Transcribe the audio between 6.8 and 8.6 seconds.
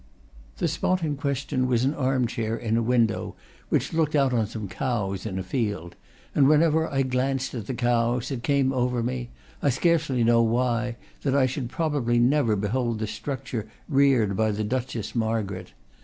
I glanced at the cows it